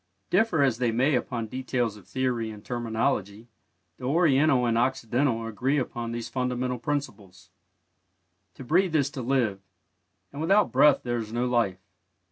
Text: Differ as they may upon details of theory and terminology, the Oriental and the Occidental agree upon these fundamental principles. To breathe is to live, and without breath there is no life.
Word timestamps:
Differ 0.31 0.63
as 0.63 0.79
they 0.79 0.91
may 0.91 1.13
upon 1.13 1.45
details 1.45 1.95
of 1.95 2.07
theory 2.07 2.49
and 2.49 2.65
terminology, 2.65 3.49
the 3.97 4.05
Oriental 4.05 4.65
and 4.65 4.75
the 4.75 4.81
Occidental 4.81 5.45
agree 5.45 5.77
upon 5.77 6.11
these 6.11 6.27
fundamental 6.27 6.79
principles. 6.79 7.51
To 8.55 8.63
breathe 8.63 8.95
is 8.95 9.11
to 9.11 9.21
live, 9.21 9.59
and 10.31 10.41
without 10.41 10.71
breath 10.71 11.01
there 11.03 11.17
is 11.17 11.31
no 11.31 11.45
life. 11.45 11.77